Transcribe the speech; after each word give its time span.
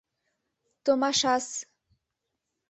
—Томашас 0.83 1.47